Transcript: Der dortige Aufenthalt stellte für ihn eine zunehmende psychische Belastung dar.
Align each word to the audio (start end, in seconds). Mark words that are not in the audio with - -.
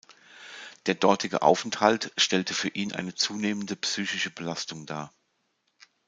Der 0.87 0.95
dortige 0.95 1.43
Aufenthalt 1.43 2.11
stellte 2.17 2.55
für 2.55 2.69
ihn 2.69 2.91
eine 2.91 3.13
zunehmende 3.13 3.75
psychische 3.75 4.31
Belastung 4.31 4.87
dar. 4.87 5.13